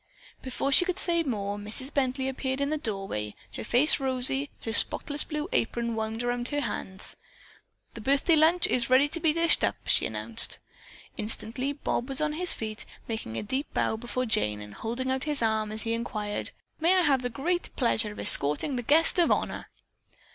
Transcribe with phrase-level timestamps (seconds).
[0.41, 1.93] Before she could say more, Mrs.
[1.93, 6.61] Bently appeared in the doorway, her face rosy, her spotless blue apron wound about her
[6.61, 7.15] hands.
[7.93, 10.57] "The birthday lunch is ready to be dished up," she announced.
[11.17, 15.25] Instantly Bob was on his feet, making a deep bow before Jane and holding out
[15.25, 16.49] his arm as he inquired,
[16.79, 19.69] "May I have the great pleasure of escorting the guest of honor?"